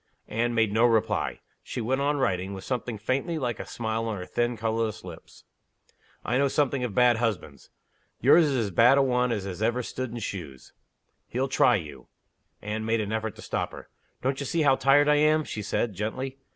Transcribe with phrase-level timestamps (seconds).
[0.27, 1.41] Anne made no reply.
[1.61, 5.43] She went on writing, with something faintly like a smile on her thin, colorless lips.
[6.25, 7.69] "I know something of bad husbands.
[8.19, 10.73] Yours is as bad a one as ever stood in shoes.
[11.27, 12.07] He'll try you."
[12.63, 13.89] Anne made an effort to stop her.
[14.23, 16.39] "Don't you see how tired I am?" she said, gently.